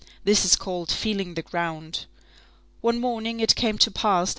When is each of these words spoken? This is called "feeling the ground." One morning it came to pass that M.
This 0.23 0.43
is 0.43 0.55
called 0.55 0.91
"feeling 0.91 1.35
the 1.35 1.43
ground." 1.43 2.07
One 2.81 2.99
morning 2.99 3.39
it 3.39 3.53
came 3.53 3.77
to 3.77 3.91
pass 3.91 4.29
that 4.29 4.29
M. 4.29 4.29